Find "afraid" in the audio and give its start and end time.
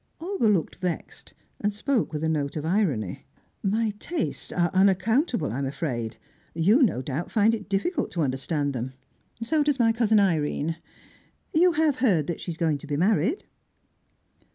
5.67-6.17